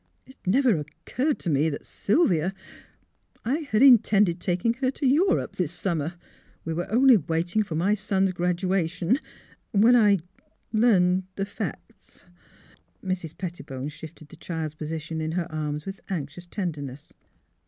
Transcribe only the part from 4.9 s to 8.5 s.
Europe this summer. We were only waiting for my son's